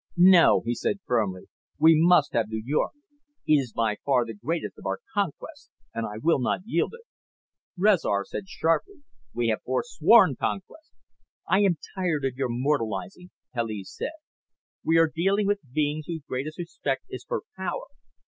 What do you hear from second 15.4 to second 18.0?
with beings whose greatest respect is for power.